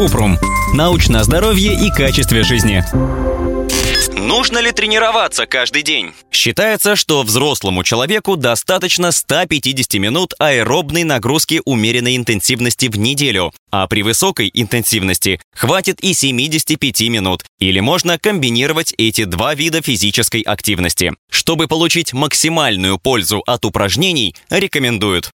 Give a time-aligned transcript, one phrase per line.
[0.00, 0.38] Купрум.
[0.72, 2.82] Научное здоровье и качестве жизни.
[4.18, 6.14] Нужно ли тренироваться каждый день?
[6.32, 14.00] Считается, что взрослому человеку достаточно 150 минут аэробной нагрузки умеренной интенсивности в неделю, а при
[14.02, 21.12] высокой интенсивности хватит и 75 минут, или можно комбинировать эти два вида физической активности.
[21.30, 25.30] Чтобы получить максимальную пользу от упражнений, рекомендуют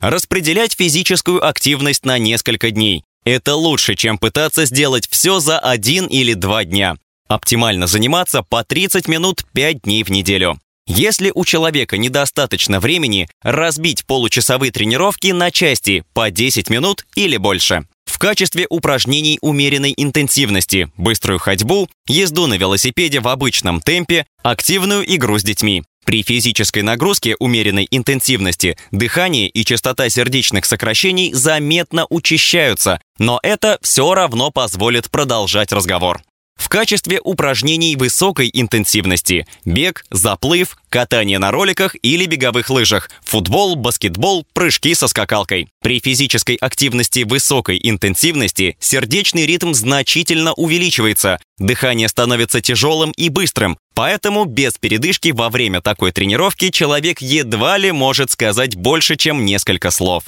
[0.00, 3.04] распределять физическую активность на несколько дней.
[3.24, 6.96] Это лучше, чем пытаться сделать все за один или два дня.
[7.28, 10.58] Оптимально заниматься по 30 минут 5 дней в неделю.
[10.86, 17.86] Если у человека недостаточно времени, разбить получасовые тренировки на части по 10 минут или больше.
[18.06, 25.38] В качестве упражнений умеренной интенсивности, быструю ходьбу, езду на велосипеде в обычном темпе, активную игру
[25.38, 25.84] с детьми.
[26.08, 34.14] При физической нагрузке умеренной интенсивности дыхание и частота сердечных сокращений заметно учащаются, но это все
[34.14, 36.22] равно позволит продолжать разговор.
[36.56, 44.46] В качестве упражнений высокой интенсивности– бег, заплыв, катание на роликах или беговых лыжах, футбол, баскетбол,
[44.52, 45.68] прыжки со скакалкой.
[45.82, 54.44] При физической активности высокой интенсивности сердечный ритм значительно увеличивается, дыхание становится тяжелым и быстрым, поэтому
[54.44, 60.24] без передышки во время такой тренировки человек едва ли может сказать больше, чем несколько слов.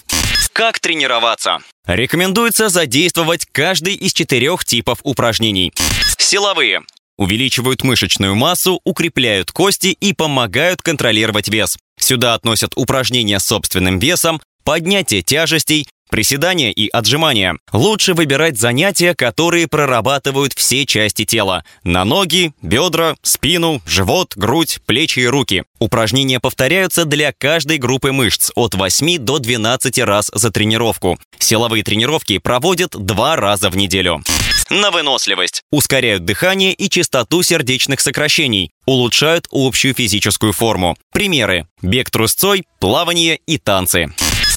[0.52, 1.58] Как тренироваться?
[1.86, 5.72] Рекомендуется задействовать каждый из четырех типов упражнений.
[6.18, 6.82] Силовые.
[7.20, 11.76] Увеличивают мышечную массу, укрепляют кости и помогают контролировать вес.
[11.98, 17.56] Сюда относят упражнения с собственным весом, поднятие тяжестей, Приседания и отжимания.
[17.72, 21.64] Лучше выбирать занятия, которые прорабатывают все части тела.
[21.84, 25.62] На ноги, бедра, спину, живот, грудь, плечи и руки.
[25.78, 31.16] Упражнения повторяются для каждой группы мышц от 8 до 12 раз за тренировку.
[31.38, 34.20] Силовые тренировки проводят два раза в неделю.
[34.68, 35.62] На выносливость.
[35.70, 38.72] Ускоряют дыхание и частоту сердечных сокращений.
[38.84, 40.96] Улучшают общую физическую форму.
[41.12, 41.68] Примеры.
[41.82, 44.12] Бег трусцой, плавание и танцы.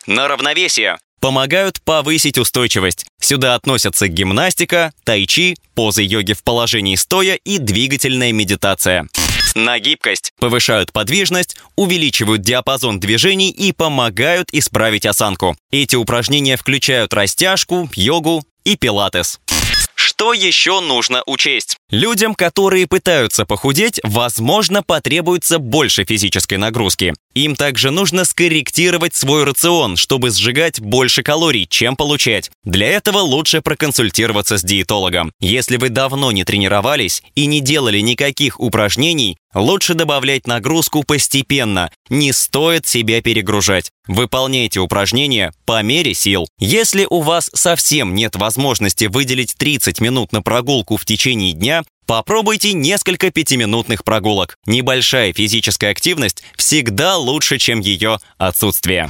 [0.08, 3.06] На равновесие помогают повысить устойчивость.
[3.22, 9.08] Сюда относятся гимнастика, тайчи, позы йоги в положении стоя и двигательная медитация.
[9.56, 15.56] На гибкость повышают подвижность, увеличивают диапазон движений и помогают исправить осанку.
[15.72, 19.40] Эти упражнения включают растяжку, йогу и пилатес.
[19.96, 21.78] Что еще нужно учесть?
[21.94, 27.14] Людям, которые пытаются похудеть, возможно, потребуется больше физической нагрузки.
[27.36, 32.50] Им также нужно скорректировать свой рацион, чтобы сжигать больше калорий, чем получать.
[32.64, 35.34] Для этого лучше проконсультироваться с диетологом.
[35.40, 41.92] Если вы давно не тренировались и не делали никаких упражнений, лучше добавлять нагрузку постепенно.
[42.10, 43.92] Не стоит себя перегружать.
[44.08, 46.48] Выполняйте упражнения по мере сил.
[46.60, 52.74] Если у вас совсем нет возможности выделить 30 минут на прогулку в течение дня, Попробуйте
[52.74, 54.58] несколько пятиминутных прогулок.
[54.66, 59.10] Небольшая физическая активность всегда лучше, чем ее отсутствие.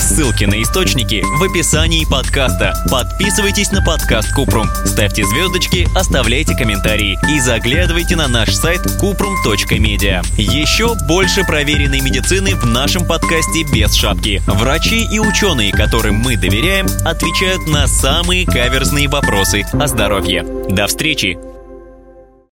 [0.00, 2.74] Ссылки на источники в описании подкаста.
[2.90, 10.22] Подписывайтесь на подкаст Купрум, ставьте звездочки, оставляйте комментарии и заглядывайте на наш сайт kuprum.media.
[10.36, 14.42] Еще больше проверенной медицины в нашем подкасте без шапки.
[14.46, 20.44] Врачи и ученые, которым мы доверяем, отвечают на самые каверзные вопросы о здоровье.
[20.68, 21.53] До встречи!